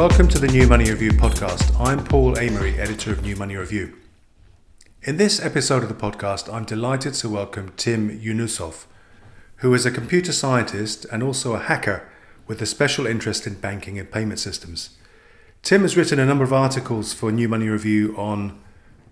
[0.00, 1.78] Welcome to the New Money Review podcast.
[1.78, 3.98] I'm Paul Amery, editor of New Money Review.
[5.02, 8.86] In this episode of the podcast, I'm delighted to welcome Tim Yunusov,
[9.56, 12.08] who is a computer scientist and also a hacker
[12.46, 14.96] with a special interest in banking and payment systems.
[15.60, 18.58] Tim has written a number of articles for New Money Review on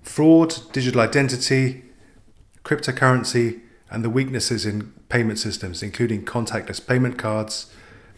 [0.00, 1.84] fraud, digital identity,
[2.64, 3.60] cryptocurrency,
[3.90, 7.70] and the weaknesses in payment systems, including contactless payment cards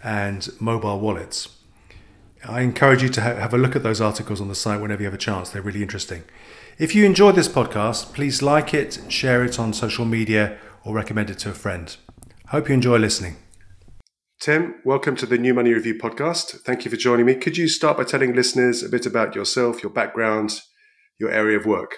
[0.04, 1.56] and mobile wallets.
[2.44, 5.02] I encourage you to ha- have a look at those articles on the site whenever
[5.02, 5.50] you have a chance.
[5.50, 6.24] They're really interesting.
[6.78, 11.28] If you enjoyed this podcast, please like it, share it on social media, or recommend
[11.28, 11.94] it to a friend.
[12.48, 13.36] Hope you enjoy listening.
[14.40, 16.62] Tim, welcome to the New Money Review podcast.
[16.62, 17.34] Thank you for joining me.
[17.34, 20.62] Could you start by telling listeners a bit about yourself, your background,
[21.18, 21.96] your area of work?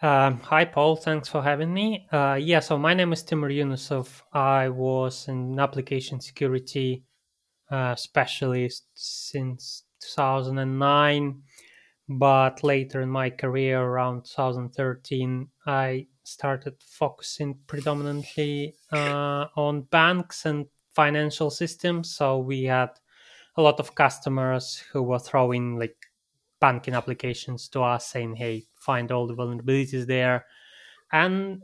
[0.00, 0.96] Um, hi, Paul.
[0.96, 2.06] Thanks for having me.
[2.10, 4.22] Uh, yeah, so my name is Timur Yunusov.
[4.32, 7.04] I was an application security
[7.72, 11.42] uh, specialist since 2009,
[12.08, 20.66] but later in my career, around 2013, I started focusing predominantly uh, on banks and
[20.94, 22.14] financial systems.
[22.14, 22.90] So we had
[23.56, 25.96] a lot of customers who were throwing like
[26.60, 30.44] banking applications to us saying, hey, find all the vulnerabilities there.
[31.10, 31.62] And,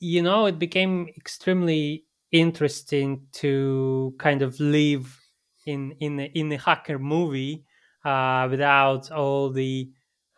[0.00, 5.20] you know, it became extremely interesting to kind of live
[5.66, 7.64] in in in a hacker movie
[8.04, 9.90] uh, without all the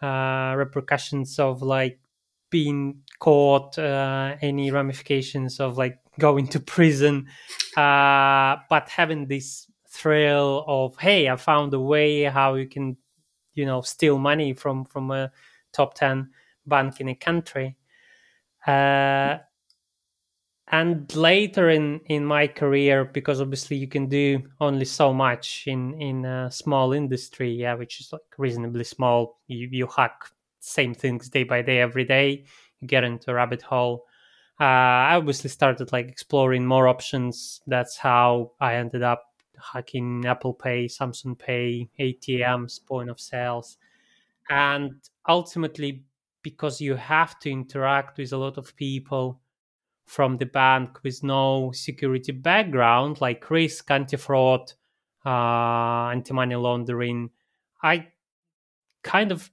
[0.02, 1.98] uh, repercussions of like
[2.50, 7.26] being caught, uh, any ramifications of like going to prison,
[7.76, 12.96] uh, but having this thrill of hey, I found a way how you can,
[13.54, 15.32] you know, steal money from from a
[15.72, 16.30] top ten
[16.66, 17.76] bank in a country.
[18.66, 19.38] Uh,
[20.68, 25.94] and later in in my career because obviously you can do only so much in
[26.00, 30.24] in a small industry yeah which is like reasonably small you, you hack
[30.58, 32.44] same things day by day every day
[32.80, 34.04] you get into a rabbit hole.
[34.60, 37.60] Uh, i obviously started like exploring more options.
[37.66, 39.24] That's how i ended up
[39.72, 43.76] hacking apple pay samsung pay atms point of sales.
[44.50, 44.94] And
[45.28, 46.04] ultimately
[46.42, 49.40] because you have to interact with a lot of people
[50.06, 54.72] from the bank with no security background, like risk, anti fraud,
[55.24, 57.30] uh, anti money laundering,
[57.82, 58.08] I
[59.02, 59.50] kind of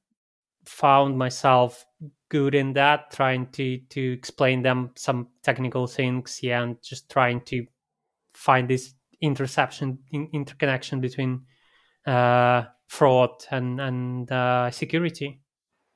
[0.66, 1.86] found myself
[2.30, 7.42] good in that, trying to to explain them some technical things, yeah, and just trying
[7.42, 7.66] to
[8.34, 11.46] find this interception, in, interconnection between
[12.06, 15.43] uh, fraud and and uh, security.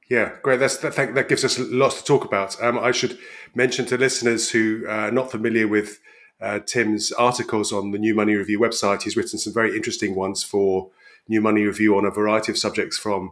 [0.10, 0.60] Yeah, great.
[0.60, 2.62] That's, that, that gives us lots to talk about.
[2.64, 3.18] Um, I should
[3.54, 6.00] mention to listeners who are not familiar with
[6.40, 10.44] uh, Tim's articles on the New Money Review website, he's written some very interesting ones
[10.44, 10.92] for
[11.28, 13.32] New Money Review on a variety of subjects from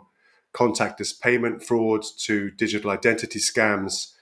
[0.54, 4.14] contactless payment fraud to digital identity scams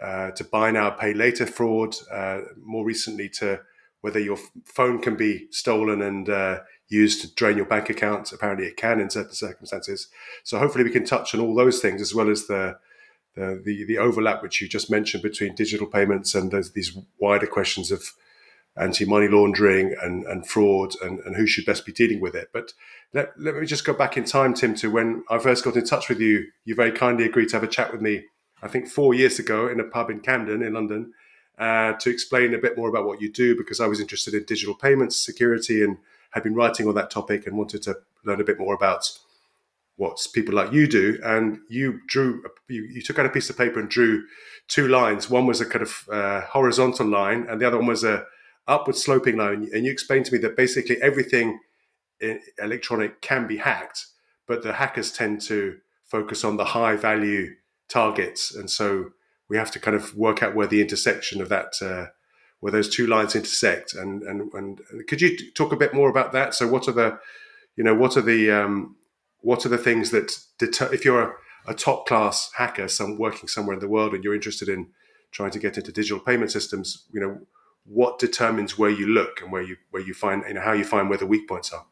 [0.00, 3.60] uh, to buy now, pay later fraud, uh, more recently to
[4.00, 8.32] whether your phone can be stolen and uh, used to drain your bank account.
[8.32, 10.08] Apparently, it can in certain circumstances.
[10.44, 12.78] So hopefully, we can touch on all those things as well as the
[13.34, 17.90] the the, the overlap which you just mentioned between digital payments and these wider questions
[17.90, 18.12] of
[18.76, 22.48] anti-money laundering and, and fraud and, and who should best be dealing with it.
[22.52, 22.72] But
[23.12, 25.84] let, let me just go back in time, Tim, to when I first got in
[25.84, 26.46] touch with you.
[26.64, 28.24] You very kindly agreed to have a chat with me,
[28.62, 31.12] I think four years ago in a pub in Camden in London,
[31.58, 34.44] uh, to explain a bit more about what you do because I was interested in
[34.44, 35.98] digital payments, security, and
[36.30, 39.10] had been writing on that topic and wanted to learn a bit more about
[39.96, 41.18] what people like you do.
[41.24, 44.24] And you drew, you, you took out a piece of paper and drew
[44.68, 45.28] two lines.
[45.28, 48.24] One was a kind of uh, horizontal line, and the other one was a
[48.66, 49.68] upward sloping line.
[49.72, 51.58] And you explained to me that basically everything
[52.60, 54.06] electronic can be hacked,
[54.46, 57.54] but the hackers tend to focus on the high value
[57.88, 59.10] targets, and so
[59.48, 62.06] we have to kind of work out where the intersection of that uh,
[62.60, 63.94] where those two lines intersect.
[63.94, 66.54] And, and, and could you talk a bit more about that?
[66.54, 67.18] So what are the,
[67.76, 68.96] you know, what are the, um,
[69.40, 71.32] what are the things that deter, if you're a,
[71.68, 74.88] a top class hacker, some working somewhere in the world and you're interested in
[75.30, 77.38] trying to get into digital payment systems, you know,
[77.84, 80.84] what determines where you look and where you, where you find, you know, how you
[80.84, 81.86] find where the weak points are?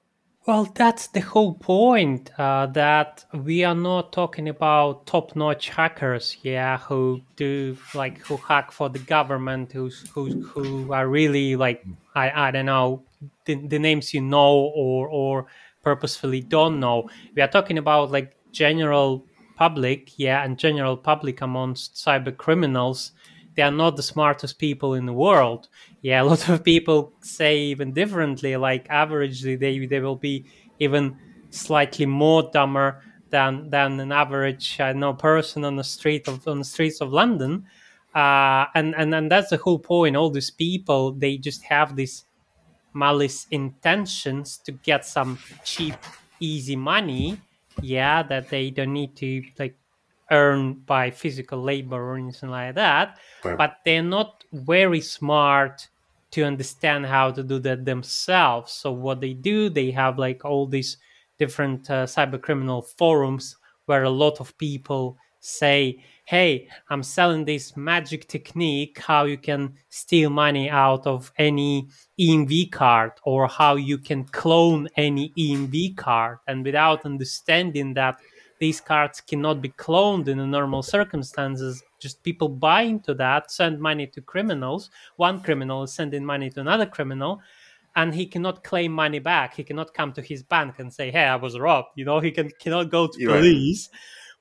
[0.47, 2.31] Well, that's the whole point.
[2.39, 8.71] Uh, that we are not talking about top-notch hackers, yeah, who do like who hack
[8.71, 11.85] for the government, who who who are really like
[12.15, 13.03] I I don't know
[13.45, 15.47] the, the names you know or or
[15.83, 17.11] purposefully don't know.
[17.35, 19.25] We are talking about like general
[19.57, 23.11] public, yeah, and general public amongst cyber criminals.
[23.57, 25.69] They are not the smartest people in the world
[26.03, 28.57] yeah, a lot of people say even differently.
[28.57, 30.47] Like averagely, they they will be
[30.79, 31.17] even
[31.51, 36.59] slightly more dumber than than an average uh, no person on the street of on
[36.59, 37.65] the streets of London.
[38.15, 40.17] Uh, and and and that's the whole point.
[40.17, 42.25] All these people, they just have these
[42.95, 45.95] malice intentions to get some cheap,
[46.41, 47.41] easy money.
[47.83, 49.77] Yeah, that they don't need to like
[50.31, 53.19] earn by physical labor or anything like that.
[53.45, 53.57] Right.
[53.57, 55.89] But they're not very smart
[56.33, 58.73] to understand how to do that themselves.
[58.73, 60.99] So what they do, they have like all these
[61.39, 63.57] different uh, cyber criminal forums
[63.87, 69.75] where a lot of people say, "Hey, I'm selling this magic technique how you can
[69.89, 71.89] steal money out of any
[72.19, 78.19] EMV card or how you can clone any EMV card." And without understanding that
[78.59, 83.81] these cards cannot be cloned in the normal circumstances, just people buy into that, send
[83.81, 84.91] money to criminals.
[85.17, 87.41] One criminal is sending money to another criminal,
[87.97, 89.55] and he cannot claim money back.
[89.55, 92.31] He cannot come to his bank and say, "Hey, I was robbed." You know, he
[92.31, 93.91] can cannot go to You're police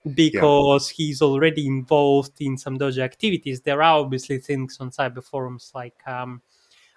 [0.06, 0.16] right.
[0.16, 0.96] because yeah.
[0.98, 3.62] he's already involved in some dodgy activities.
[3.62, 6.42] There are obviously things on cyber forums like um,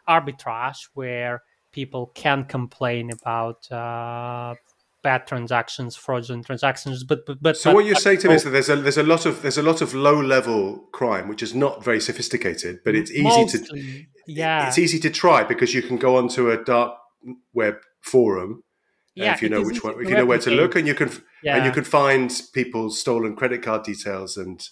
[0.09, 1.43] arbitrage where
[1.73, 4.55] people can complain about uh,
[5.03, 7.05] bad transactions, fraudulent transactions.
[7.05, 9.03] But but, but so what you're saying to me is that there's a there's a
[9.03, 12.95] lot of there's a lot of low level crime which is not very sophisticated, but
[12.95, 16.63] it's easy Mostly, to yeah it's easy to try because you can go onto a
[16.63, 16.95] dark
[17.53, 18.63] web forum.
[19.15, 21.11] Yeah, if you know which one, if you know where to look, and you can
[21.43, 21.57] yeah.
[21.57, 24.65] and you can find people's stolen credit card details and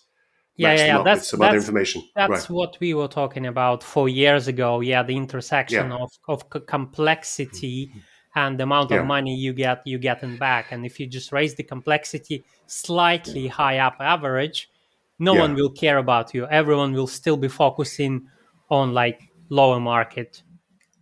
[0.55, 1.03] yeah, yeah, yeah.
[1.03, 2.03] That's, some that's, other information.
[2.15, 2.51] That's right.
[2.51, 4.81] what we were talking about four years ago.
[4.81, 5.97] Yeah, the intersection yeah.
[5.97, 7.99] of, of complexity mm-hmm
[8.37, 8.99] and the amount yeah.
[8.99, 10.67] of money you get you getting back.
[10.71, 14.71] And if you just raise the complexity slightly high up average
[15.19, 15.41] no yeah.
[15.41, 16.47] one will care about you.
[16.47, 18.29] Everyone will still be focusing
[18.71, 20.43] on like lower market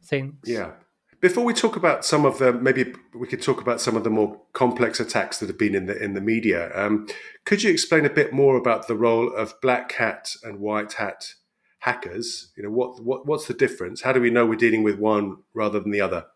[0.05, 0.35] things.
[0.45, 0.73] Yeah.
[1.21, 4.11] Before we talk about some of the maybe we could talk about some of the
[4.11, 7.07] more complex attacks that have been in the in the media um,
[7.47, 11.33] could you explain a bit more about the role of black hat and white hat
[11.81, 12.53] hackers?
[12.57, 14.03] You know what, what what's the difference?
[14.03, 16.27] How do we know we're dealing with one rather than the other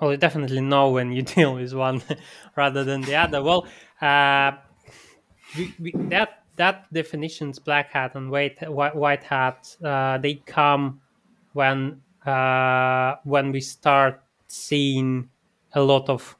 [0.00, 2.02] well, you definitely know when you deal with one
[2.56, 3.42] rather than the other.
[3.42, 3.66] Well,
[4.00, 4.52] uh,
[5.56, 11.00] we, we, that that definitions black hat and white white hat uh, they come
[11.52, 15.28] when uh, when we start seeing
[15.74, 16.36] a lot of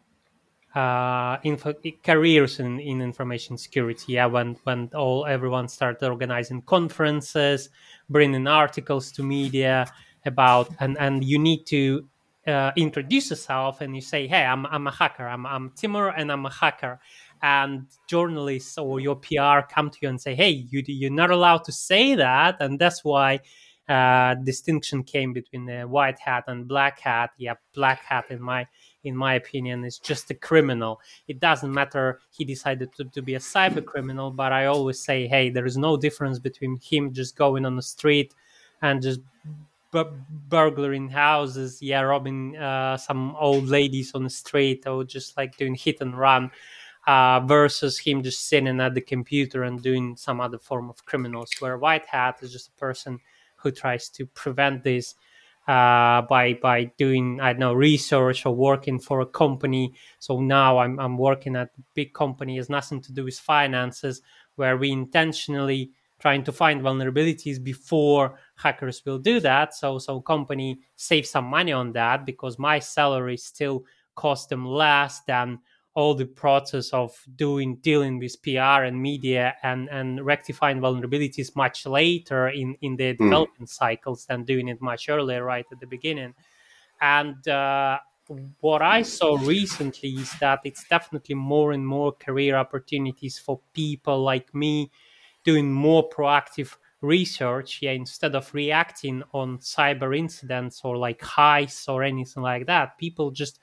[0.74, 1.74] uh, info,
[2.04, 4.14] careers in, in information security.
[4.14, 7.70] Yeah, when when all everyone started organizing conferences,
[8.10, 9.86] bringing articles to media
[10.26, 12.06] about, and and you need to
[12.48, 15.28] uh, introduce yourself and you say, "Hey, I'm I'm a hacker.
[15.28, 16.98] I'm I'm Timur, and I'm a hacker."
[17.42, 21.64] And journalists or your PR come to you and say, "Hey, you you're not allowed
[21.64, 23.40] to say that," and that's why
[23.88, 27.30] uh, distinction came between the white hat and black hat.
[27.36, 28.66] Yeah, black hat in my
[29.04, 31.00] in my opinion is just a criminal.
[31.28, 35.26] It doesn't matter he decided to, to be a cyber criminal, but I always say,
[35.26, 38.34] hey, there is no difference between him just going on the street
[38.82, 39.20] and just
[39.90, 45.56] bu- burglaring houses, yeah, robbing uh, some old ladies on the street, or just like
[45.56, 46.50] doing hit and run,
[47.06, 51.50] uh, versus him just sitting at the computer and doing some other form of criminals.
[51.58, 53.18] Where White Hat is just a person
[53.56, 55.14] who tries to prevent this
[55.66, 59.94] uh, by by doing I don't know research or working for a company.
[60.18, 62.56] So now I'm I'm working at a big company.
[62.56, 64.22] It has nothing to do with finances,
[64.56, 70.80] where we intentionally trying to find vulnerabilities before hackers will do that so so company
[70.96, 73.84] save some money on that because my salary still
[74.14, 75.58] cost them less than
[75.94, 81.86] all the process of doing dealing with PR and media and and rectifying vulnerabilities much
[81.86, 83.18] later in in the mm.
[83.18, 86.34] development cycles than doing it much earlier right at the beginning
[87.00, 87.98] and uh,
[88.60, 94.22] what I saw recently is that it's definitely more and more career opportunities for people
[94.22, 94.90] like me
[95.48, 102.02] doing more proactive research yeah instead of reacting on cyber incidents or like heists or
[102.02, 103.58] anything like that people just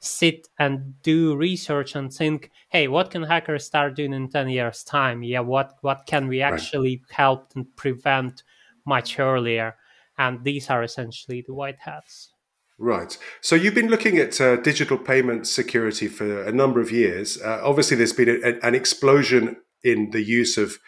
[0.00, 4.82] sit and do research and think hey what can hackers start doing in 10 years
[4.82, 7.14] time yeah what what can we actually right.
[7.16, 8.42] help and prevent
[8.84, 9.76] much earlier
[10.16, 12.32] and these are essentially the white hats
[12.80, 13.18] Right.
[13.40, 17.36] So you've been looking at uh, digital payment security for a number of years.
[17.42, 20.78] Uh, obviously, there's been a, an explosion in the use of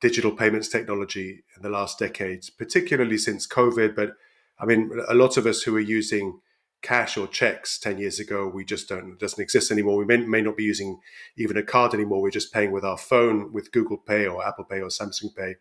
[0.00, 3.94] digital payments technology in the last decades, particularly since COVID.
[3.94, 4.12] But
[4.58, 6.40] I mean, a lot of us who are using
[6.82, 9.96] cash or checks 10 years ago, we just don't, doesn't exist anymore.
[9.96, 11.00] We may, may not be using
[11.36, 12.22] even a card anymore.
[12.22, 15.56] We're just paying with our phone with Google Pay or Apple Pay or Samsung Pay.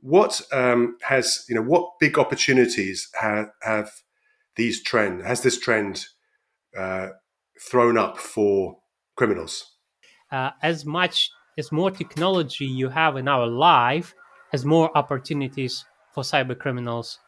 [0.00, 3.90] What um, has, you know, what big opportunities have, have
[4.56, 6.06] these trend, has this trend
[6.76, 7.08] uh,
[7.58, 8.78] thrown up for
[9.16, 9.72] criminals?
[10.30, 14.14] Uh, as much as more technology you have in our life,
[14.52, 17.18] as more opportunities for cyber criminals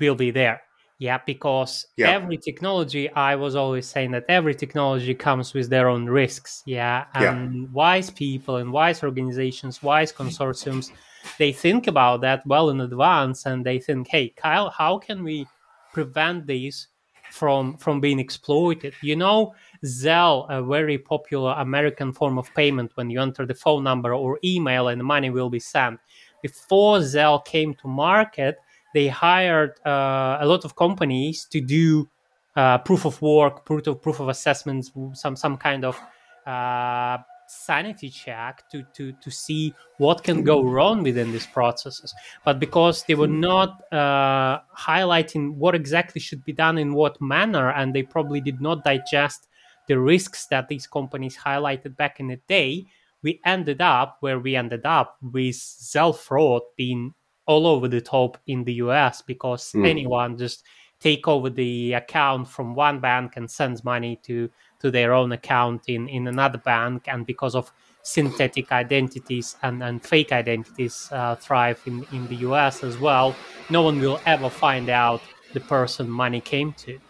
[0.00, 0.60] will be there.
[0.98, 2.10] Yeah, because yeah.
[2.10, 6.62] every technology, I was always saying that every technology comes with their own risks.
[6.64, 7.66] Yeah, and yeah.
[7.70, 10.92] wise people and wise organizations, wise consortiums,
[11.38, 15.46] they think about that well in advance, and they think, "Hey, Kyle, how can we
[15.92, 16.88] prevent these
[17.30, 19.54] from from being exploited?" You know,
[19.86, 24.38] Zelle, a very popular American form of payment, when you enter the phone number or
[24.44, 26.00] email and money will be sent.
[26.42, 28.58] Before Zelle came to market,
[28.94, 32.08] they hired uh, a lot of companies to do
[32.56, 36.00] uh, proof of work, proof of proof of assessments, some some kind of
[36.46, 42.14] uh, sanity check to to to see what can go wrong within these processes.
[42.44, 47.70] But because they were not uh, highlighting what exactly should be done in what manner,
[47.72, 49.48] and they probably did not digest
[49.88, 52.86] the risks that these companies highlighted back in the day,
[53.22, 57.14] we ended up where we ended up with Zelle fraud being
[57.46, 59.86] all over the top in the US because mm.
[59.86, 60.64] anyone just
[61.00, 64.50] take over the account from one bank and sends money to
[64.80, 67.72] to their own account in in another bank and because of
[68.06, 73.34] synthetic identities and, and fake identities uh, thrive in, in the US as well,
[73.68, 75.20] no one will ever find out
[75.52, 77.00] the person money came to.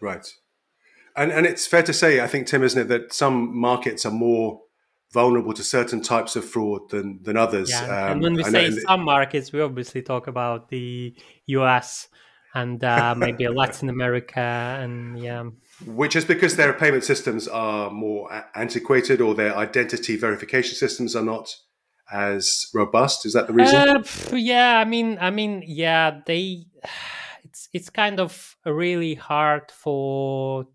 [0.00, 0.26] Right.
[1.18, 4.12] And, and it's fair to say, I think, Tim, isn't it, that some markets are
[4.12, 4.60] more
[5.12, 7.70] vulnerable to certain types of fraud than than others.
[7.70, 11.14] Yeah, um, and when we say some markets, we obviously talk about the
[11.46, 12.08] U.S.
[12.54, 15.44] and uh, maybe Latin America, and yeah.
[15.86, 21.24] Which is because their payment systems are more antiquated, or their identity verification systems are
[21.24, 21.54] not
[22.10, 23.26] as robust.
[23.26, 23.76] Is that the reason?
[23.76, 26.66] Uh, yeah, I mean, I mean, yeah, they.
[27.44, 30.66] It's it's kind of really hard for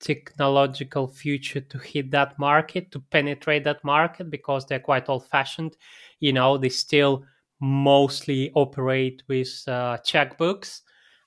[0.00, 5.76] technological future to hit that market to penetrate that market because they're quite old fashioned
[6.20, 7.24] you know they still
[7.60, 10.82] mostly operate with uh, checkbooks.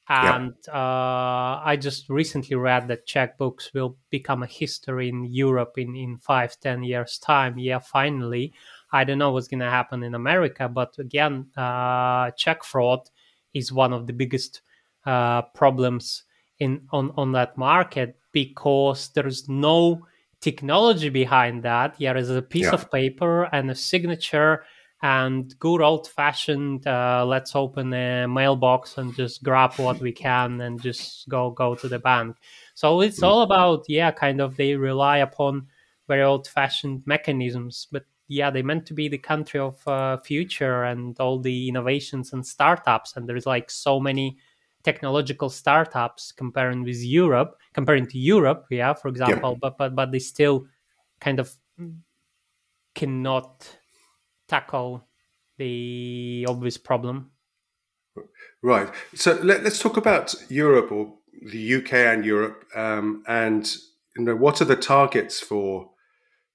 [0.10, 0.74] And yeah.
[0.74, 6.18] uh, i just recently read that checkbooks will become a history in europe in, in
[6.18, 7.58] five ten years time.
[7.58, 8.54] Yeah finally.
[8.92, 13.10] I don't know what's going to happen in america but again uh, check fraud
[13.54, 14.62] is one of the biggest
[15.06, 16.24] uh, problems
[16.60, 20.06] in on, on that market because there's no
[20.42, 21.96] technology behind that.
[21.98, 22.74] Yeah, there's a piece yeah.
[22.74, 24.64] of paper and a signature
[25.04, 30.62] and good old fashioned uh, let's open a mailbox and just grab what we can
[30.62, 32.36] and just go go to the bank
[32.76, 33.24] so it's mm.
[33.24, 35.66] all about yeah kind of they rely upon
[36.08, 40.84] very old fashioned mechanisms but yeah they meant to be the country of uh, future
[40.84, 44.38] and all the innovations and startups and there's like so many
[44.84, 49.58] technological startups comparing with Europe, comparing to Europe, yeah, for example, yeah.
[49.62, 50.66] but but but they still
[51.20, 51.56] kind of
[52.96, 53.78] cannot
[54.48, 55.08] tackle
[55.58, 57.32] the obvious problem.
[58.62, 58.90] Right.
[59.16, 61.14] So let, us talk about Europe or
[61.52, 63.66] the UK and Europe, um, and
[64.16, 65.92] you know what are the targets for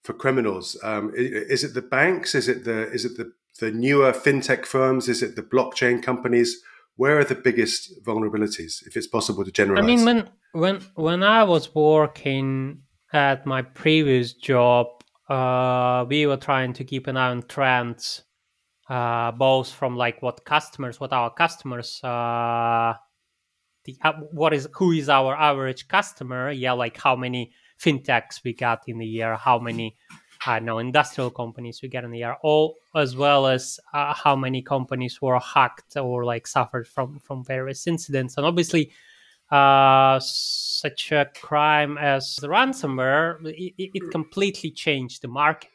[0.04, 0.76] for criminals?
[0.82, 2.34] Um, is it the banks?
[2.34, 5.08] Is it the is it the the newer fintech firms?
[5.08, 6.62] Is it the blockchain companies?
[6.96, 9.84] Where are the biggest vulnerabilities, if it's possible to generalize?
[9.84, 14.86] I mean, when when when I was working at my previous job,
[15.28, 18.22] uh, we were trying to keep an eye on trends,
[18.88, 22.94] uh, both from like what customers, what our customers, uh,
[23.84, 26.50] the uh, what is who is our average customer?
[26.50, 29.96] Yeah, like how many fintechs we got in the year, how many
[30.46, 34.36] I know industrial companies we get in the year, all as well as uh, how
[34.36, 38.92] many companies were hacked or like suffered from from various incidents, and obviously,
[39.50, 45.70] uh, such a crime as the ransomware, it, it completely changed the market.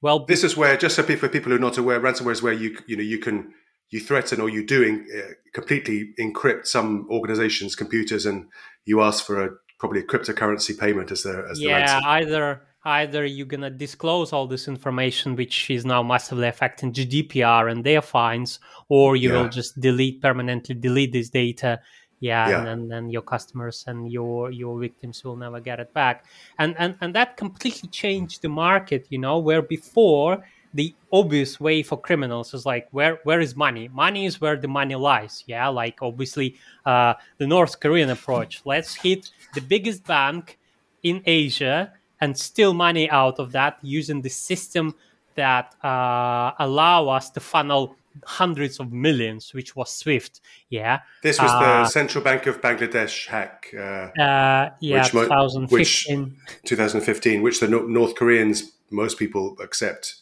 [0.00, 2.52] Well, this is where just so people people who are not aware, ransomware is where
[2.52, 3.54] you you know you can
[3.90, 8.46] you threaten or you doing uh, completely encrypt some organizations' computers, and
[8.84, 12.08] you ask for a probably a cryptocurrency payment as the as yeah the ransom.
[12.08, 17.84] either either you're gonna disclose all this information, which is now massively affecting GDPR and
[17.84, 19.42] their fines, or you yeah.
[19.42, 21.80] will just delete permanently delete this data.
[22.20, 22.66] Yeah, yeah.
[22.66, 26.24] And, then your customers and your your victims will never get it back.
[26.58, 29.06] And and and that completely changed the market.
[29.10, 33.88] You know, where before the obvious way for criminals is like where where is money
[33.88, 38.94] money is where the money lies yeah like obviously uh, the north korean approach let's
[38.96, 40.58] hit the biggest bank
[41.04, 41.92] in asia
[42.24, 44.94] and steal money out of that using the system
[45.34, 50.40] that uh, allow us to funnel hundreds of millions, which was SWIFT.
[50.70, 53.68] Yeah, this was uh, the Central Bank of Bangladesh hack.
[53.76, 56.22] Uh, uh yeah, which 2015.
[56.22, 60.16] Which, 2015, which the North Koreans, most people accept,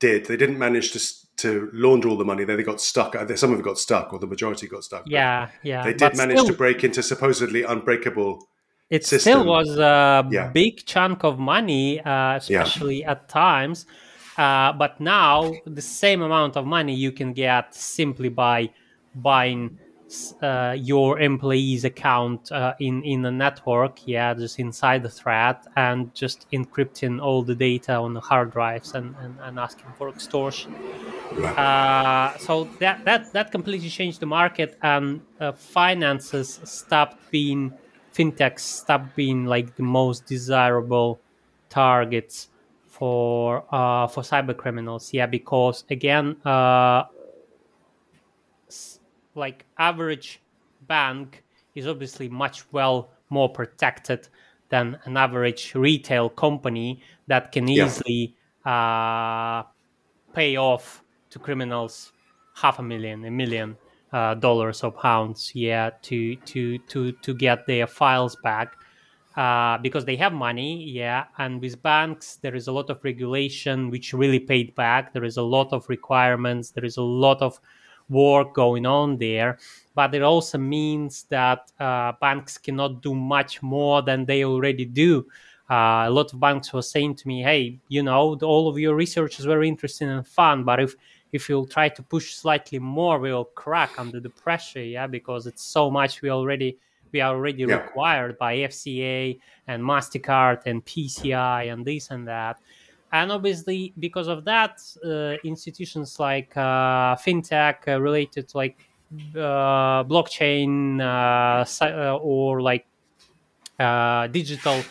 [0.00, 0.26] did.
[0.26, 1.00] They didn't manage to
[1.36, 2.44] to launder all the money.
[2.44, 3.16] They, they got stuck.
[3.36, 5.04] Some of it got stuck, or the majority got stuck.
[5.06, 5.84] Yeah, yeah.
[5.84, 8.48] They did manage still, to break into supposedly unbreakable.
[8.94, 9.20] It system.
[9.20, 10.50] still was a yeah.
[10.50, 13.12] big chunk of money, uh, especially yeah.
[13.12, 13.86] at times.
[14.36, 18.70] Uh, but now the same amount of money you can get simply by
[19.14, 19.78] buying
[20.42, 26.14] uh, your employee's account uh, in in a network, yeah, just inside the thread, and
[26.14, 30.74] just encrypting all the data on the hard drives and, and, and asking for extortion.
[31.56, 37.72] Uh, so that that that completely changed the market, and uh, finances stopped being
[38.14, 41.20] fintechs stop being like the most desirable
[41.68, 42.48] targets
[42.86, 45.12] for uh, for cyber criminals.
[45.12, 47.04] Yeah, because again, uh,
[49.34, 50.40] like average
[50.86, 51.42] bank
[51.74, 54.28] is obviously much well more protected
[54.68, 59.62] than an average retail company that can easily yeah.
[59.62, 59.62] uh,
[60.32, 62.12] pay off to criminals
[62.54, 63.76] half a million, a million
[64.14, 68.76] uh, dollars or pounds, yeah, to to to to get their files back
[69.36, 71.24] uh, because they have money, yeah.
[71.38, 75.12] And with banks, there is a lot of regulation which really paid back.
[75.12, 76.70] There is a lot of requirements.
[76.70, 77.60] There is a lot of
[78.08, 79.58] work going on there.
[79.94, 85.26] But it also means that uh, banks cannot do much more than they already do.
[85.68, 88.94] Uh, a lot of banks were saying to me, "Hey, you know, all of your
[88.94, 90.94] research is very interesting and fun, but if
[91.34, 95.62] if you'll try to push slightly more, we'll crack under the pressure, yeah, because it's
[95.62, 96.78] so much we already."
[97.14, 97.76] we are already yeah.
[97.76, 99.38] required by FCA
[99.68, 102.58] and Mastercard and PCI and this and that.
[103.12, 108.76] And obviously, because of that, uh, institutions like uh, fintech uh, related to like
[109.36, 112.86] uh, blockchain uh, uh, or like
[114.32, 114.82] digital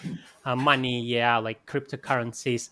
[0.45, 2.69] money, yeah, like cryptocurrencies,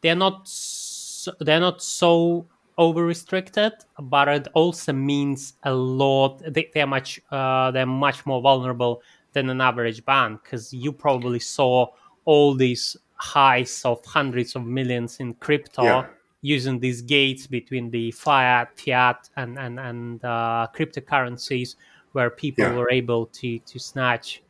[0.00, 2.46] they're not so, they're not so
[2.78, 6.40] over restricted, but it also means a lot.
[6.46, 11.40] They, they're much uh, they're much more vulnerable than an average bank because you probably
[11.40, 11.88] saw
[12.24, 16.06] all these highs of hundreds of millions in crypto yeah.
[16.40, 21.74] using these gates between the fiat, fiat, and and and uh, cryptocurrencies,
[22.12, 22.74] where people yeah.
[22.74, 24.42] were able to to snatch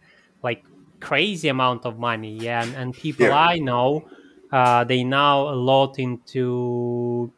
[0.43, 0.63] like
[1.01, 2.37] crazy amount of money.
[2.37, 3.39] Yeah, and, and people yeah.
[3.39, 4.07] I know.
[4.51, 7.31] Uh, they now a lot into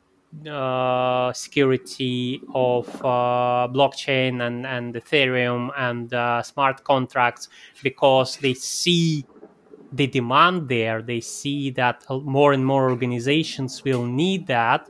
[0.49, 7.49] uh, security of uh, blockchain and, and Ethereum and uh, smart contracts
[7.83, 9.27] because they see
[9.93, 11.03] the demand there.
[11.03, 14.89] They see that more and more organizations will need that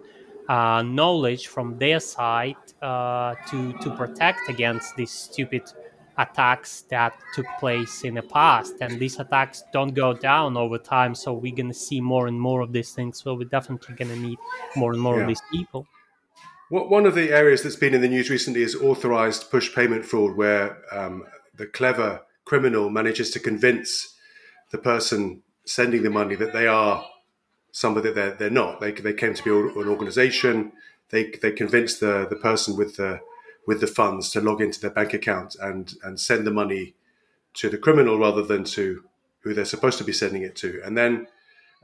[0.48, 5.72] uh, knowledge from their side uh, to to protect against these stupid
[6.20, 11.14] attacks that took place in the past and these attacks don't go down over time
[11.14, 14.12] so we're going to see more and more of these things so we're definitely going
[14.14, 14.38] to need
[14.76, 15.22] more and more yeah.
[15.22, 15.86] of these people.
[16.68, 20.36] One of the areas that's been in the news recently is authorized push payment fraud
[20.36, 21.24] where um,
[21.56, 24.16] the clever criminal manages to convince
[24.70, 27.04] the person sending the money that they are
[27.72, 28.80] somebody that they're, they're not.
[28.80, 30.72] They, they came to be an organization.
[31.10, 33.20] They, they convince the, the person with the
[33.66, 36.94] with the funds to log into their bank account and and send the money
[37.54, 39.04] to the criminal rather than to
[39.40, 40.80] who they're supposed to be sending it to.
[40.84, 41.26] And then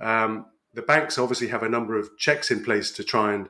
[0.00, 3.48] um, the banks obviously have a number of checks in place to try and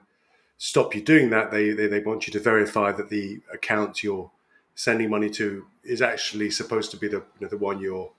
[0.58, 1.50] stop you doing that.
[1.50, 4.30] They, they, they want you to verify that the account you're
[4.74, 8.12] sending money to is actually supposed to be the you know, the one you're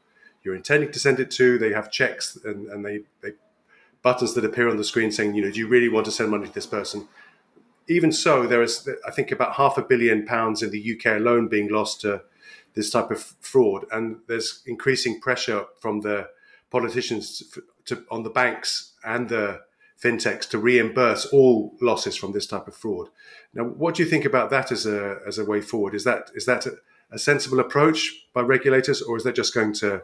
[0.43, 1.58] you're intending to send it to.
[1.58, 3.32] They have checks and, and they, they
[4.02, 6.30] buttons that appear on the screen saying, you know, do you really want to send
[6.30, 7.08] money to this person?
[7.88, 11.47] Even so, there is, I think, about half a billion pounds in the UK alone
[11.47, 12.21] being lost to
[12.73, 16.30] this type of fraud, and there's increasing pressure from the
[16.69, 19.62] politicians to, to, on the banks and the
[20.02, 23.10] fintechs to reimburse all losses from this type of fraud.
[23.54, 25.95] Now, what do you think about that as a as a way forward?
[25.95, 26.73] Is that is that a,
[27.12, 30.04] a sensible approach by regulators, or is that just going to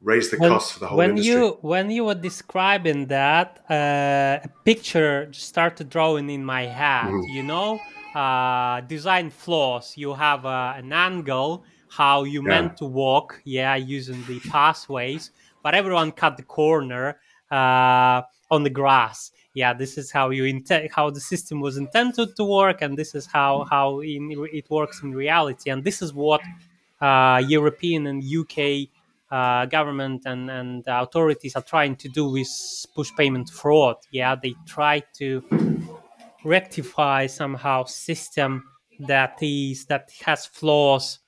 [0.00, 1.32] raise the when, cost for the whole when industry.
[1.32, 7.28] you when you were describing that uh, a picture started drawing in my head mm.
[7.28, 7.78] you know
[8.14, 12.48] uh, design flaws you have uh, an angle how you yeah.
[12.48, 15.30] meant to walk yeah using the pathways
[15.62, 17.18] but everyone cut the corner
[17.50, 22.36] uh, on the grass yeah this is how you intend how the system was intended
[22.36, 26.14] to work and this is how how in, it works in reality and this is
[26.14, 26.40] what
[27.00, 28.88] uh, european and uk
[29.30, 32.48] uh, government and, and authorities are trying to do with
[32.94, 33.96] push payment fraud.
[34.10, 35.42] Yeah, they try to
[36.44, 38.64] rectify somehow system
[39.00, 41.20] that is that has flaws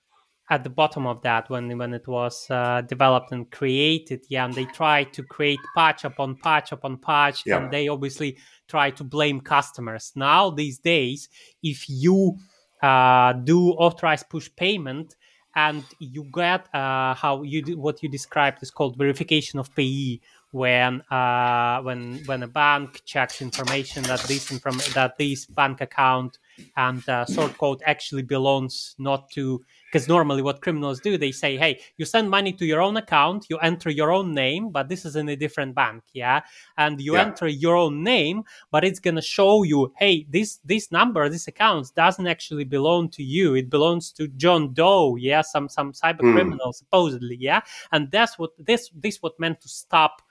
[0.49, 4.55] at the bottom of that when when it was uh, developed and created yeah and
[4.55, 7.59] they try to create patch upon patch upon patch Yeah.
[7.59, 11.29] and they obviously try to blame customers now these days
[11.63, 12.37] if you
[12.83, 15.15] uh, do authorized push payment
[15.55, 20.21] and you get uh, how you do, what you described is called verification of payee
[20.53, 26.39] when uh, when when a bank checks information that this inform- that this bank account
[26.77, 31.57] and uh, sort code actually belongs not to because normally what criminals do they say
[31.57, 35.05] hey you send money to your own account you enter your own name but this
[35.05, 36.41] is in a different bank yeah?
[36.77, 37.23] And you Yeah.
[37.27, 41.47] enter your own name but it's going to show you hey this this number this
[41.47, 43.55] account doesn't actually belong to you.
[43.55, 45.43] It belongs to john doe yeah?
[45.43, 47.61] Some some cyber criminal supposedly yeah?
[47.93, 50.23] And that's what this this what meant to stop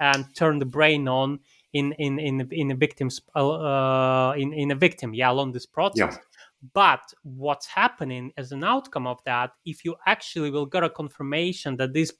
[0.00, 1.38] and turn the brain on
[1.72, 6.14] in in in in a victim's uh, in in a victim yeah along this process
[6.14, 6.20] Yeah.
[6.72, 11.76] but what's happening as an outcome of that if you actually will get a confirmation
[11.76, 12.12] that this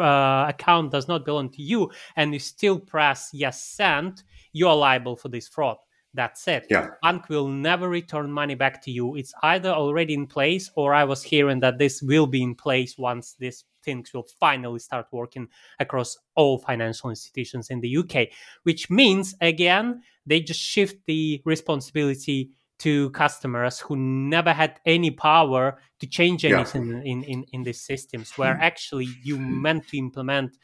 [0.00, 4.76] uh, account does not belong to you and you still press yes send you are
[4.76, 5.76] liable for this fraud
[6.14, 6.88] that's it Yeah.
[7.02, 11.04] bank will never return money back to you it's either already in place or i
[11.04, 15.46] was hearing that this will be in place once this things will finally start working
[15.78, 18.28] across all financial institutions in the uk
[18.62, 25.78] which means again they just shift the responsibility to customers who never had any power
[26.00, 26.56] to change Yeah.
[26.56, 30.56] anything in, in, in these systems where actually you meant to implement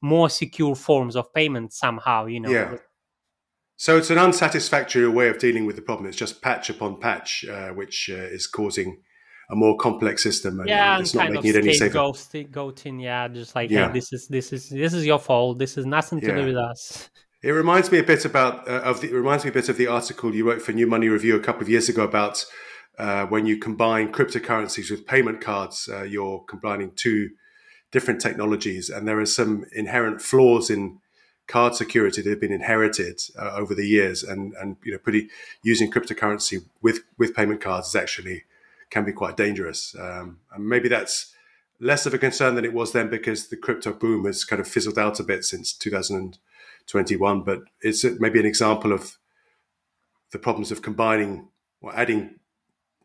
[0.00, 2.76] more secure forms of payment somehow you know Yeah.
[3.78, 6.06] So it's an unsatisfactory way of dealing with the problem.
[6.08, 9.02] It's just patch upon patch, uh, which uh, is causing
[9.50, 11.98] a more complex system, and yeah, and it's not kind of making it any safer.
[11.98, 13.88] scapegoating, yeah, just like Yeah.
[13.88, 15.58] hey, this is this is this is your fault.
[15.58, 16.36] This is nothing to Yeah.
[16.36, 17.10] do with us.
[17.42, 19.76] It reminds me a bit about uh, of the, it reminds me a bit of
[19.76, 22.44] the article you wrote for New Money Review a couple of years ago about
[22.98, 27.30] uh, when you combine cryptocurrencies with payment cards, uh, you're combining two
[27.92, 30.98] different technologies, and there are some inherent flaws in
[31.46, 35.28] card security that have been inherited uh, over the years, and and you know, pretty
[35.62, 38.44] using cryptocurrency with with payment cards is actually
[38.90, 41.34] can be quite dangerous, um, and maybe that's
[41.80, 44.68] less of a concern than it was then because the crypto boom has kind of
[44.68, 47.42] fizzled out a bit since 2021.
[47.42, 49.18] But it's maybe an example of
[50.32, 51.48] the problems of combining
[51.80, 52.38] or adding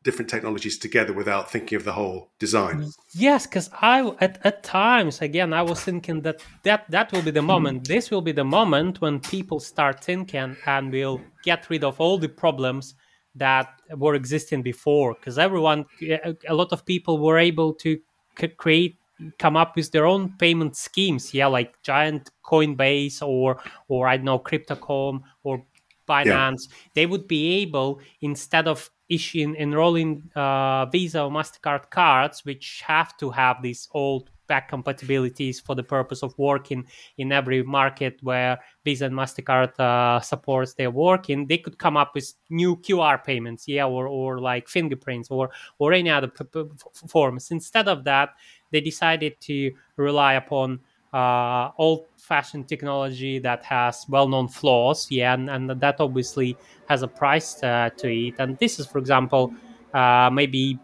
[0.04, 2.90] different technologies together without thinking of the whole design.
[3.14, 7.32] Yes, because I at, at times again I was thinking that that that will be
[7.32, 7.88] the moment.
[7.88, 12.18] This will be the moment when people start thinking and will get rid of all
[12.18, 12.96] the problems
[13.36, 15.14] that were existing before.
[15.14, 18.00] Because everyone, a lot of people were able to
[18.40, 18.98] c- create
[19.38, 24.26] come up with their own payment schemes yeah like giant coinbase or or i don't
[24.26, 25.64] know cryptocom or
[26.08, 32.82] binance they would be able instead of issuing enrolling uh, visa or mastercard cards which
[32.86, 36.86] have to have these old back compatibilities for the purpose of working
[37.18, 42.12] in every market where visa and mastercard uh, supports their working they could come up
[42.16, 46.70] with new qr payments yeah or, or like fingerprints or or any other p- p-
[47.08, 48.30] forms instead of that
[48.72, 50.80] they decided to rely upon
[51.14, 56.56] uh, old-fashioned technology that has well-known flaws, yeah, and, and that obviously
[56.88, 58.36] has a price uh, to it.
[58.40, 59.54] And this is, for example,
[59.94, 60.80] uh, maybe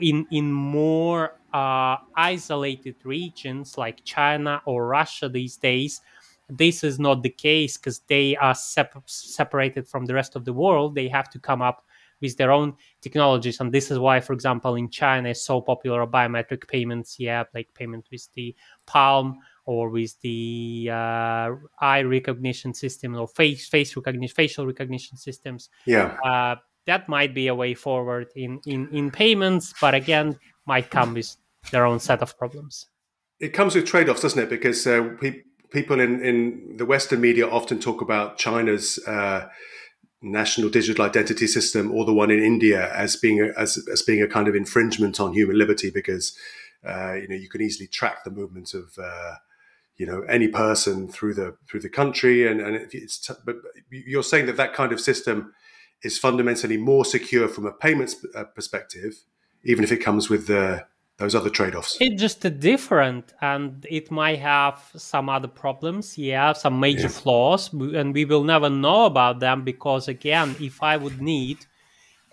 [0.00, 6.00] in in more uh, isolated regions like China or Russia these days.
[6.48, 10.52] This is not the case because they are sep- separated from the rest of the
[10.52, 10.94] world.
[10.94, 11.84] They have to come up
[12.22, 16.06] with their own technologies and this is why for example in china is so popular
[16.06, 18.54] biometric payments yeah like payment with the
[18.86, 19.36] palm
[19.66, 26.16] or with the uh, eye recognition system or face face recognition facial recognition systems Yeah.
[26.24, 31.14] uh, that might be a way forward in, in in payments but again might come
[31.14, 31.36] with
[31.70, 32.86] their own set of problems
[33.40, 34.48] It comes with trade offs, doesn't it?
[34.48, 39.48] Because uh, pe- people in, in the Western media often talk about China's uh,
[40.22, 44.22] national digital identity system or the one in India as being a, as, as being
[44.22, 46.36] a kind of infringement on human liberty because
[46.86, 49.34] uh, you know you can easily track the movement of uh,
[49.96, 53.56] you know any person through the through the country and and it's t- but
[53.90, 55.52] you're saying that that kind of system
[56.02, 59.24] is fundamentally more secure from a payments uh, perspective
[59.64, 60.84] even if it comes with the
[61.22, 66.80] those other trade-offs it's just different and it might have some other problems yeah some
[66.80, 67.20] major Yeah.
[67.20, 71.58] flaws and we will never know about them because again if i would need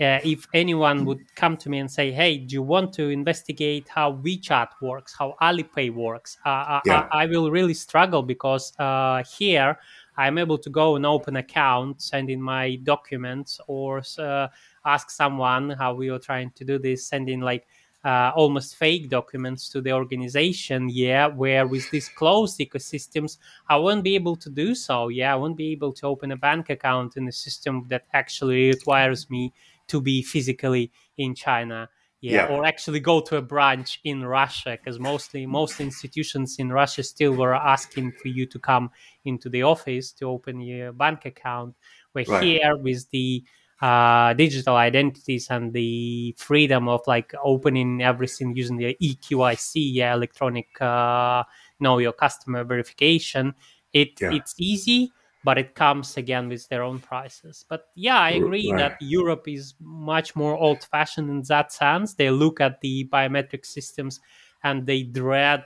[0.02, 3.88] uh, if anyone would come to me and say hey do you want to investigate
[3.90, 7.08] how wechat works how alipay works uh, I- Yeah.
[7.12, 9.78] I, I will really struggle because uh, here
[10.18, 14.50] I'm able to go and open account, send in my documents, or uh,
[14.84, 17.66] ask someone how we are trying to do this, send in like
[18.04, 20.90] uh, almost fake documents to the organization.
[20.90, 25.10] Yeah, where with these closed ecosystems, I won't be able to do so.
[25.10, 28.68] Yeah, I won't be able to open a bank account in a system that actually
[28.70, 29.54] requires me
[29.88, 31.90] to be physically in China
[32.22, 36.70] yeah, yeah, or actually go to a branch in Russia because mostly most institutions in
[36.70, 38.92] Russia still were asking for you to come
[39.24, 41.76] into the office to open your bank account.
[42.12, 42.44] Where right.
[42.44, 43.44] here with the
[43.82, 50.68] uh, digital identities and the freedom of like opening everything using the eKYC, yeah, electronic
[50.82, 51.44] uh,
[51.80, 53.54] know your customer verification,
[53.94, 54.34] it yeah.
[54.34, 55.12] it's easy
[55.44, 57.66] but it comes again with their own prices.
[57.68, 58.90] But yeah, I agree right.
[58.90, 62.14] that Europe is much more old fashioned in that sense.
[62.14, 64.20] They look at the biometric systems
[64.64, 65.64] and they dread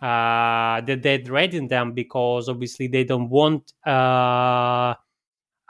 [0.00, 4.94] uh, that they dread in them because obviously they don't want uh,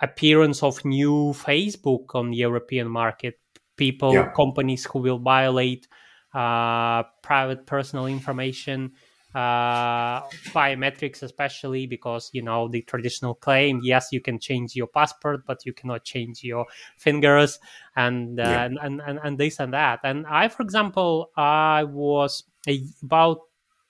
[0.00, 3.38] appearance of new Facebook on the European market.
[3.76, 4.32] People, yeah.
[4.35, 5.87] companies who will violate
[6.35, 8.92] uh, private personal information
[9.37, 10.22] uh,
[10.54, 13.80] biometrics, especially because you know the traditional claim.
[13.82, 16.64] Yes, you can change your passport, but you cannot change your
[16.96, 17.59] fingers
[17.96, 18.64] and uh, yeah.
[18.64, 20.00] and, and, and and this and that.
[20.04, 23.40] And I, for example, I was a, about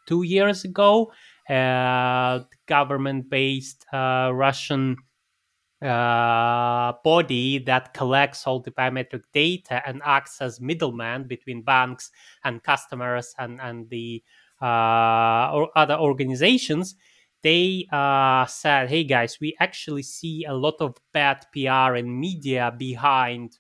[0.07, 1.13] two years ago,
[1.49, 4.97] uh, government-based uh, Russian
[5.83, 12.11] uh, body that collects all the biometric data and acts as middleman between banks
[12.45, 14.23] and customers and and the
[14.63, 16.97] uh, or other organizations,
[17.43, 22.75] they uh, said, "Hey guys, we actually see a lot of bad PR and media
[22.77, 23.59] behind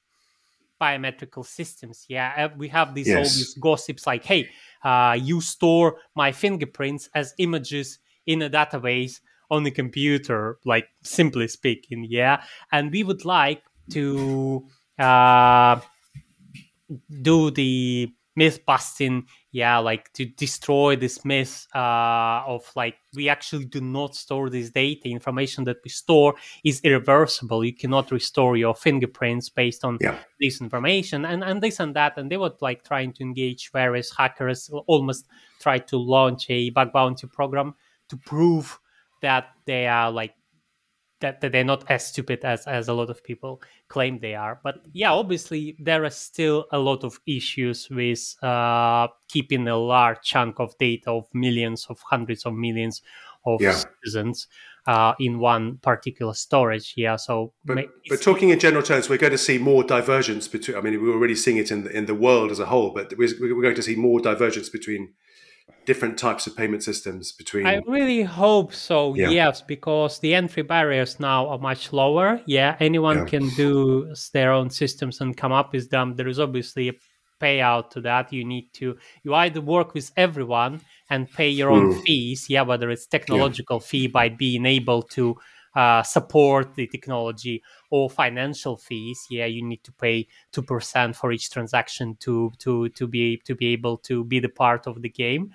[0.79, 2.05] biometrical systems.
[2.09, 3.17] Yeah, we have these yes.
[3.17, 4.49] all these gossips like, hey,
[4.85, 11.49] uh, you store my fingerprints as images in a database on the computer, like simply
[11.49, 12.07] speaking.
[12.09, 14.67] Yeah, and we would like to
[14.99, 15.81] uh,
[17.23, 23.65] do the myth busting yeah like to destroy this myth uh, of like we actually
[23.65, 28.75] do not store this data information that we store is irreversible you cannot restore your
[28.75, 30.19] fingerprints based on yeah.
[30.39, 34.15] this information and and this and that and they were like trying to engage various
[34.15, 35.27] hackers almost
[35.59, 37.75] try to launch a bug bounty program
[38.09, 38.79] to prove
[39.23, 40.35] that they are like
[41.21, 44.61] that, that they're not as stupid as as a lot of people claim they are.
[44.63, 50.19] But yeah, obviously there are still a lot of issues with uh, keeping a large
[50.23, 53.03] chunk of data of millions of hundreds of millions
[53.47, 53.73] of yeah.
[53.73, 54.49] citizens
[54.87, 56.95] uh, in one particular storage.
[56.97, 60.77] Yeah, so but, but talking in general terms, we're going to see more divergence between.
[60.77, 63.13] I mean, we're already seeing it in the, in the world as a whole, but
[63.17, 65.15] we're, we're going to see more divergence between
[65.87, 69.31] different types of payment systems between i really hope so yeah.
[69.31, 73.25] yes because the entry barriers now are much lower yeah anyone yeah.
[73.25, 76.93] can do their own systems and come up with them there is obviously a
[77.41, 81.93] payout to that you need to you either work with everyone and pay your own
[81.93, 82.03] mm.
[82.03, 83.87] fees yeah whether it's technological yeah.
[83.87, 85.37] fee by being able to
[85.77, 91.51] uh, support the technology or financial fees yeah you need to pay 2% for each
[91.51, 95.51] transaction to to to be to be able to be the part of the game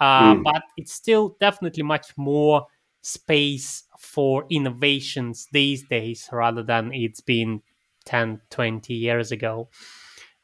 [0.00, 0.42] uh, mm.
[0.42, 2.66] but it's still definitely much more
[3.02, 7.60] space for innovations these days rather than it's been
[8.06, 9.68] 10 20 years ago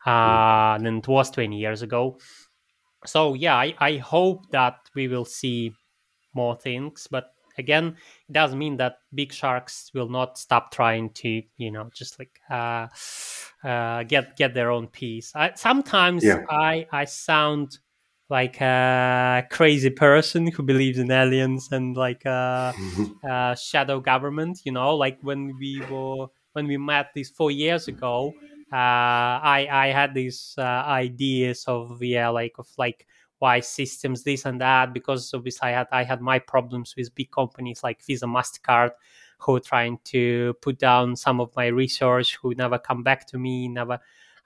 [0.04, 0.82] uh, mm.
[0.82, 2.18] than it was 20 years ago
[3.06, 5.72] so yeah I, I hope that we will see
[6.34, 7.96] more things but again
[8.28, 12.40] it doesn't mean that big sharks will not stop trying to you know just like
[12.50, 12.86] uh,
[13.66, 16.44] uh, get get their own piece I, sometimes yeah.
[16.48, 17.78] i i sound
[18.28, 22.72] like a crazy person who believes in aliens and like a,
[23.24, 24.96] a shadow government you know?
[24.96, 28.32] Like when we were when we met these four years ago
[28.72, 33.06] uh, I I had these uh, ideas of yeah like of like
[33.42, 37.32] why systems this and that because obviously I had I had my problems with big
[37.32, 38.92] companies like Visa Mastercard
[39.40, 43.38] who are trying to put down some of my research who never come back to
[43.38, 43.98] me never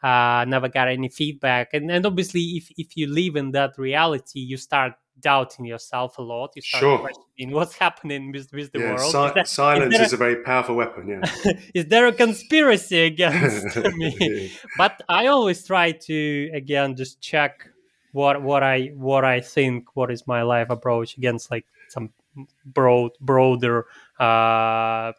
[0.02, 1.74] uh, never got any feedback.
[1.74, 6.22] And and obviously if if you live in that reality you start doubting yourself a
[6.22, 6.52] lot.
[6.56, 6.98] You start sure.
[6.98, 9.12] questioning what's happening with, with the yeah, world.
[9.12, 11.52] si- is that, silence is, is, a very powerful weapon yeah.
[11.74, 14.52] Is there a conspiracy against me?
[14.78, 17.68] But i always try to again just check
[18.16, 22.12] what what I what I think what is my life approach against like some
[22.64, 23.87] broad broader
[24.18, 25.12] uh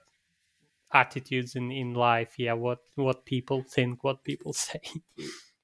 [0.94, 4.82] attitudes in in life yeah what what people think what people say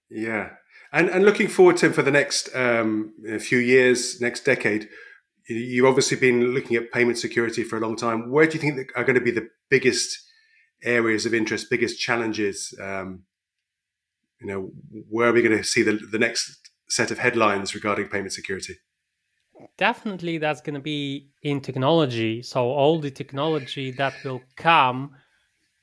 [0.09, 0.49] yeah
[0.91, 4.89] and and looking forward to for the next um few years next decade
[5.47, 8.31] you've obviously been looking at payment security for a long time.
[8.31, 10.19] Where do you think are going to be the biggest
[10.83, 12.73] areas of interest, biggest challenges?
[12.81, 13.23] Um,
[14.39, 14.71] you know,
[15.09, 18.75] where are we going to see the, the next set of headlines regarding payment security?
[19.77, 22.41] Definitely, that's going to be in technology.
[22.43, 25.15] So all the technology that will come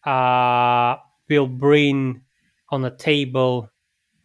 [0.05, 0.97] uh,
[1.29, 2.23] will bring
[2.71, 3.71] on the table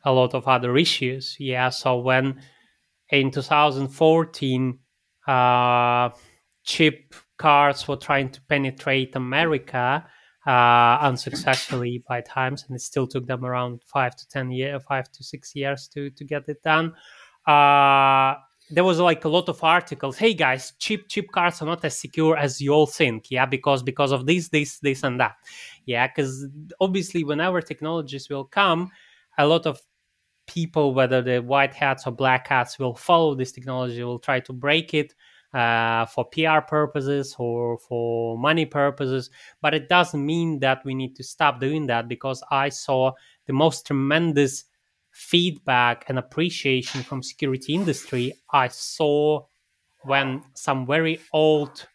[0.04, 1.36] a lot of other issues.
[1.40, 1.70] Yeah.
[1.70, 2.42] So when
[3.10, 4.80] in 2014,
[5.28, 6.10] uh,
[6.64, 10.06] chip cards were trying to penetrate America
[10.46, 15.12] uh, unsuccessfully by times, and it still took them around five to ten years, five
[15.12, 16.94] to six years to to get it done.
[17.48, 18.36] Uh,
[18.72, 20.18] there was like a lot of articles.
[20.18, 23.30] Hey guys, cheap cheap cards are not as secure as you all think.
[23.30, 25.36] Yeah, because because of this, this, this, and that.
[25.86, 26.48] Yeah, because
[26.80, 28.90] obviously, whenever technologies will come,
[29.38, 29.82] a lot of
[30.48, 34.54] people, whether the white hats or black hats, will follow this technology, will try to
[34.54, 35.14] break it
[35.56, 39.30] uh, for PR purposes or for money purposes.
[39.62, 43.14] But it doesn't mean that we need to stop doing that because I saw
[43.48, 44.66] the most tremendous
[45.12, 49.46] feedback and appreciation from security industry I saw
[50.04, 51.88] when some very old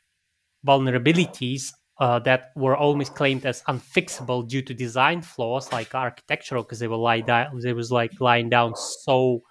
[0.66, 6.79] vulnerabilities uh, that were always claimed as unfixable due to design flaws, like architectural, because
[6.79, 9.42] they were lie down, they was like lying down so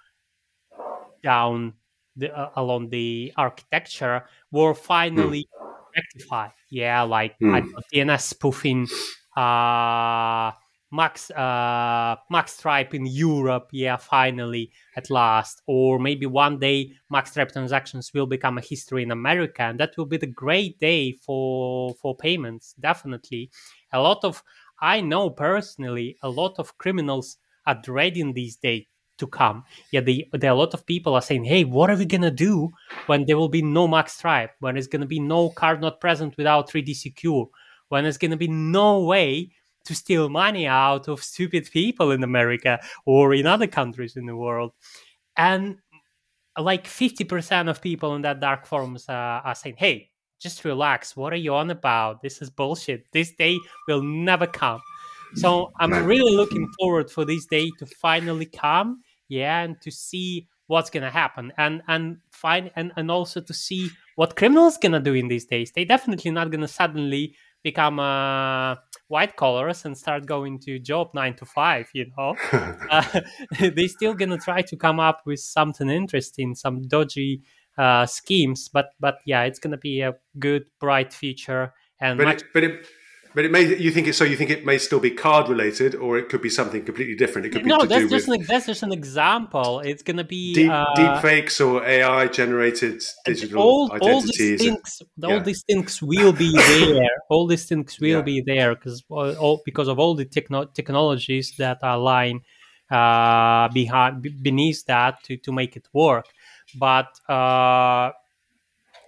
[1.22, 1.74] down
[2.20, 5.72] the, uh, along the architecture, were finally mm.
[5.96, 6.52] rectified.
[6.70, 7.66] Yeah, like mm.
[7.92, 8.86] DNS spoofing,
[9.36, 10.52] uh,
[10.92, 17.28] Max uh, mag stripe in Europe, yeah, finally at last, or maybe one day mag
[17.28, 21.12] stripe transactions will become a history in America, and that will be the great day
[21.12, 22.74] for for payments.
[22.80, 23.50] Definitely,
[23.92, 24.42] a lot of
[24.80, 28.86] I know personally, a lot of criminals are dreading these days
[29.20, 29.64] to come.
[29.92, 32.30] Yeah, the, there are a lot of people are saying, "Hey, what are we gonna
[32.30, 32.70] do
[33.06, 34.52] when there will be no mag stripe?
[34.60, 37.48] When there's gonna be no card not present without 3D secure?
[37.88, 39.52] When there's gonna be no way?"
[39.82, 44.36] to steal money out of stupid people in America or in other countries in the
[44.36, 44.72] world.
[45.38, 45.78] And
[46.58, 51.16] like 50% of people in that dark forums uh, are saying, hey, just relax.
[51.16, 52.22] What are you on about?
[52.22, 53.06] This is bullshit.
[53.12, 54.80] This day will never come.
[55.34, 60.48] So I'm really looking forward for this day to finally come, yeah, and to see
[60.66, 65.14] what's gonna happen, and and find and and also to see what criminals gonna do
[65.14, 65.72] in these days.
[65.72, 68.74] They definitely not gonna suddenly become uh,
[69.08, 72.34] white collars and start going to job nine to five you know
[72.90, 73.20] uh,
[73.60, 77.42] they still gonna try to come up with something interesting some dodgy
[77.76, 82.42] uh, schemes but but yeah it's gonna be a good bright future and but, much-
[82.42, 82.86] it, but it
[83.34, 85.94] but it may you think it so you think it may still be card related,
[85.94, 87.46] or it could be something completely different.
[87.46, 87.84] It could be no.
[87.84, 89.80] that's just an that's just an example.
[89.80, 94.10] It's going to be deep, uh, deep fakes or AI generated digital all, identities.
[94.10, 95.28] All these things, yeah.
[95.28, 97.08] all these things will be there.
[97.30, 98.22] all these things will yeah.
[98.22, 102.42] be there because all because of all the techno- technologies that are lying
[102.90, 106.26] uh, behind beneath that to to make it work.
[106.76, 108.10] But uh,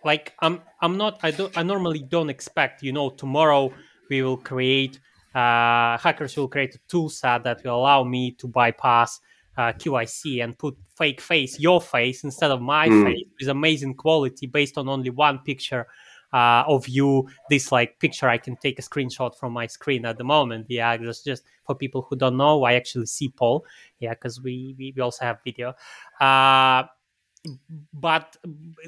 [0.05, 3.73] like I'm I'm not I don't I normally don't expect you know tomorrow
[4.13, 5.01] we will create
[5.35, 9.19] uh, hackers will create a tool set that will allow me to bypass
[9.57, 13.05] uh, eKYC and put fake face, your face, instead of my mm.
[13.05, 15.87] face with amazing quality based on only one picture
[16.35, 17.27] uh, of you.
[17.49, 20.67] This like picture, I can take a screenshot from my screen at the moment.
[20.69, 23.65] Yeah, just just for people who don't know, I actually see Paul.
[24.01, 25.75] Yeah, because we, we, we also have video.
[26.21, 26.85] Uh,
[27.93, 28.37] but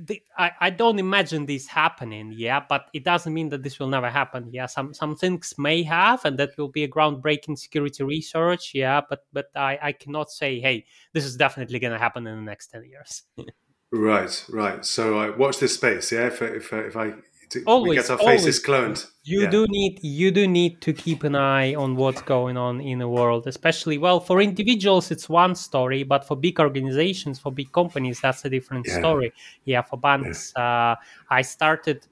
[0.01, 3.89] the, I, I don't imagine this happening yeah but it doesn't mean that this will
[3.89, 4.67] never happen yeah.
[4.67, 9.27] Some some things may have and that will be a groundbreaking security research yeah but
[9.33, 12.69] but i i cannot say hey this is definitely going to happen in the next
[12.69, 13.23] 10 years.
[13.93, 14.85] Right right.
[14.85, 17.13] So uh, watch this space yeah if, if, if i
[17.51, 19.07] to always, get our faces cloned.
[19.23, 19.51] You yeah.
[19.51, 23.09] do need you do need to keep an eye on what's going on in the
[23.09, 28.21] world, especially well for individuals it's one story, but for big organizations, for big companies,
[28.21, 28.99] that's a different yeah.
[28.99, 29.33] story.
[29.65, 30.97] Yeah, for banks, uh,
[31.31, 32.07] I started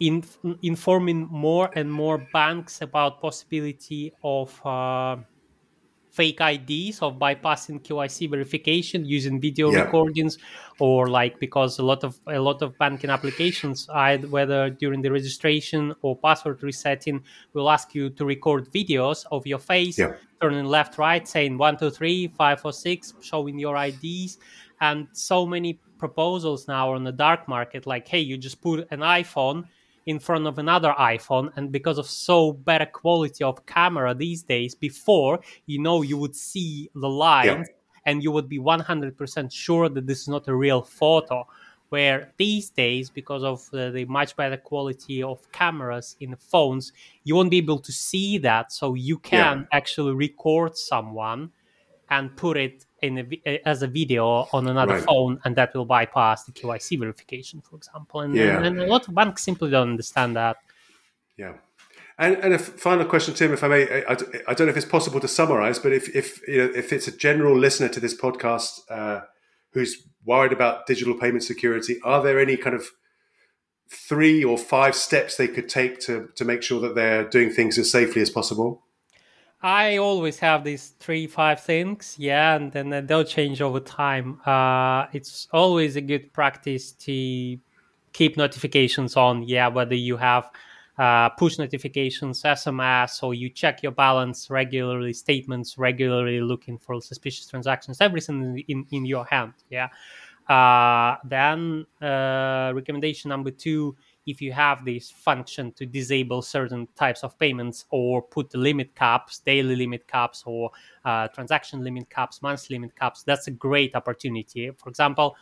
[0.00, 0.24] in,
[0.62, 4.60] informing more and more banks about possibility of.
[4.64, 5.16] Uh,
[6.18, 9.82] fake IDs of bypassing eKYC verification using video yeah.
[9.82, 10.36] recordings,
[10.80, 13.88] or like because a lot of a lot of banking applications,
[14.36, 19.60] whether during the registration or password resetting, will ask you to record videos of your
[19.60, 20.14] face, yeah.
[20.42, 24.38] turning left, right, saying one, two, three, five, or six, showing your IDs,
[24.80, 29.00] and so many proposals now on the dark market, like hey, you just put an
[29.00, 29.64] iPhone
[30.08, 31.52] in front of another iPhone.
[31.56, 36.34] And because of so better quality of camera these days, before you know you would
[36.34, 37.74] see the lines yeah.
[38.06, 41.46] and you would be 100% sure that this is not a real photo.
[41.90, 46.92] where these days because of the, the, much better quality of cameras in the phones
[47.24, 49.78] you won't be able to see that so you can yeah.
[49.78, 51.50] actually record someone
[52.10, 55.04] and put it in a, as a video on another right.
[55.04, 58.62] phone and that will bypass the kyc verification for example and, yeah.
[58.62, 60.56] and, a lot of banks simply don't understand that
[61.36, 61.52] yeah
[62.18, 64.16] and, and a final question, Tim, if I may, I,
[64.48, 67.06] I, don't know if it's possible to summarize, but if if you know, if it's
[67.06, 69.20] a general listener to this podcast uh,
[69.72, 72.88] who's worried about digital payment security, are there any kind of
[73.88, 77.78] three or five steps they could take to to make sure that they're doing things
[77.78, 78.82] as safely as possible?
[79.60, 84.40] I always have these three, five things, yeah, and then they'll change over time.
[84.46, 87.58] Uh, it's always a good practice to
[88.12, 90.48] keep notifications on, yeah, whether you have
[90.96, 97.48] uh, push notifications, SMS, or you check your balance regularly, statements regularly, looking for suspicious
[97.48, 99.54] transactions, everything in, in your hand.
[99.70, 99.88] Yeah.
[100.48, 103.94] Uh, then uh, recommendation number two
[104.28, 109.38] if you have this function to disable certain types of payments or put limit caps,
[109.38, 110.70] daily limit caps, or
[111.04, 114.70] uh, transaction limit caps, monthly limit caps, that's a great opportunity.
[114.76, 115.34] For example,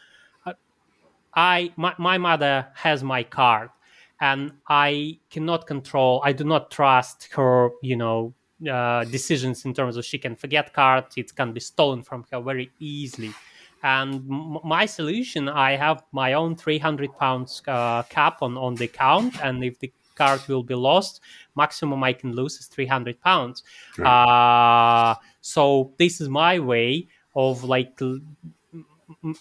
[0.47, 0.53] uh,
[1.35, 3.71] I my, my mother has my card
[4.21, 6.23] and I cannot control.
[6.25, 7.71] I do not trust her.
[7.83, 8.35] You know,
[8.71, 11.17] uh, decisions in terms of she can forget cards.
[11.17, 13.33] It can be stolen from her very easily.
[13.83, 18.87] And m- my solution, I have my own 300 pounds uh, cap on on the
[18.87, 21.21] account, and if the card will be lost,
[21.55, 23.63] maximum I can lose is 300 pounds.
[23.99, 24.09] Right.
[24.09, 28.01] Uh, so this is my way of like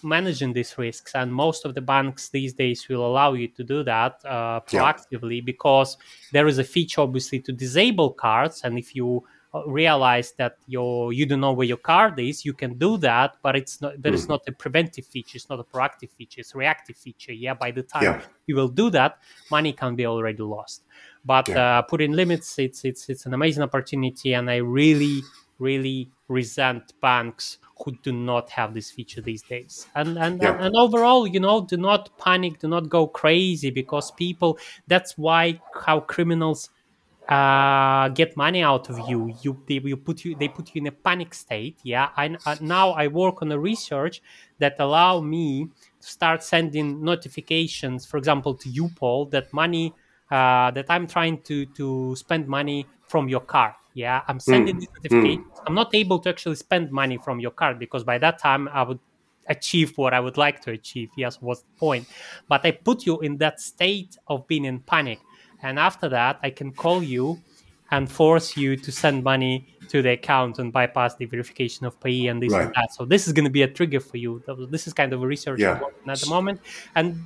[0.02, 3.82] managing these risks and most of the banks these days will allow you to do
[3.82, 5.44] that uh, proactively yeah.
[5.44, 5.96] because
[6.32, 9.24] there is a feature obviously to disable cards and if you
[9.66, 13.56] realize that you you don't know where your card is you can do that but
[13.56, 14.14] it's not there mm.
[14.14, 17.54] is not a preventive feature it's not a proactive feature it's a reactive feature yeah
[17.54, 18.20] by the time yeah.
[18.46, 19.18] you will do that
[19.50, 20.82] money can be already lost
[21.24, 21.78] but yeah.
[21.78, 25.22] uh, putting limits it's it's it's an amazing opportunity and i really
[25.58, 30.56] really resent banks who do not have this feature these days and and, yeah.
[30.60, 35.58] and overall you know do not panic do not go crazy because people that's why
[35.84, 36.70] how criminals
[37.28, 39.34] uh, get money out of you.
[39.42, 42.10] You they will put you they put you in a panic state yeah?
[42.16, 44.22] I, uh, now i work on a research
[44.58, 45.68] that allow me
[46.00, 49.94] to start sending notifications for example to you paul that money
[50.30, 54.20] uh, that i'm trying to to spend money from your card yeah?
[54.28, 54.80] I'm sending mm.
[54.80, 55.62] this notification mm.
[55.66, 58.82] i'm not able to actually spend money from your card because by that time i
[58.82, 59.00] would
[59.48, 62.06] achieve what i would like to achieve yes what's the point.
[62.48, 65.20] But i put you in that state of being in panic
[65.66, 67.38] and after that i can call you
[67.90, 72.28] and force you to send money to the account and bypass the verification of payee
[72.28, 72.66] and this right.
[72.66, 72.92] and that.
[72.92, 74.42] So this is going to be a trigger for you.
[74.70, 75.80] This is kind of a research yeah.
[76.08, 76.60] at the moment,
[76.94, 77.24] and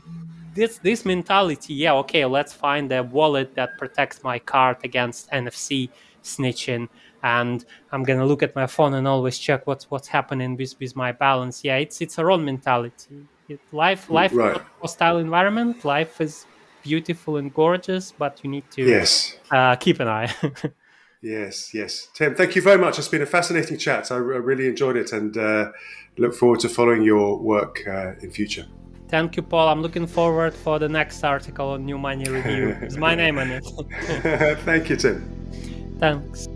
[0.54, 5.88] this this mentality, yeah, okay, let's find a wallet that protects my card against NFC
[6.22, 6.86] snitching
[7.22, 10.94] and i'm gonna look at my phone and always check what's what's happening with, with
[10.94, 14.60] my balance yeah it's it's a wrong mentality it, life life right.
[14.82, 16.44] hostile environment life is
[16.82, 20.32] beautiful and gorgeous but you need to yes uh, keep an eye
[21.22, 24.66] yes yes tim thank you very much it's been a fascinating chat i, I really
[24.66, 25.70] enjoyed it and uh,
[26.16, 28.66] look forward to following your work uh, in future
[29.10, 29.68] Thank you, Paul.
[29.68, 32.76] I'm looking forward for the next article on New Money Review.
[32.82, 33.64] It's my name on it.
[34.60, 35.96] Thank you, Tim.
[35.98, 36.46] Thanks.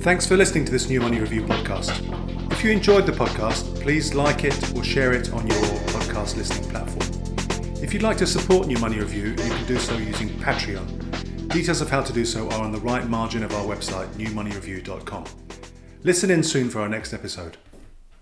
[0.00, 2.52] Thanks for listening to this New Money Review podcast.
[2.52, 6.68] If you enjoyed the podcast, please like it or share it on your podcast listening
[6.70, 7.82] platform.
[7.82, 11.48] If you'd like to support New Money Review, you can do so using Patreon.
[11.48, 15.24] Details of how to do so are on the right margin of our website, newmoneyreview.com.
[16.04, 17.56] Listen in soon for our next episode.